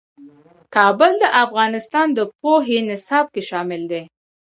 [0.75, 4.01] کابل د افغانستان د پوهنې نصاب کې شامل دي.